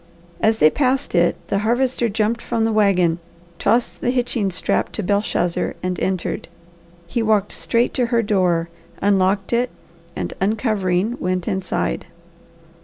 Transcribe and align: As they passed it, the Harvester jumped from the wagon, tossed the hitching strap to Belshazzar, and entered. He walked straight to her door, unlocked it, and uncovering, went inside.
As 0.39 0.57
they 0.57 0.71
passed 0.71 1.13
it, 1.13 1.35
the 1.49 1.59
Harvester 1.59 2.09
jumped 2.09 2.41
from 2.41 2.65
the 2.65 2.71
wagon, 2.73 3.19
tossed 3.59 4.01
the 4.01 4.09
hitching 4.09 4.49
strap 4.49 4.91
to 4.93 5.03
Belshazzar, 5.03 5.75
and 5.83 5.99
entered. 5.99 6.47
He 7.05 7.21
walked 7.21 7.51
straight 7.51 7.93
to 7.93 8.07
her 8.07 8.23
door, 8.23 8.69
unlocked 8.99 9.53
it, 9.53 9.69
and 10.15 10.33
uncovering, 10.41 11.17
went 11.19 11.47
inside. 11.47 12.07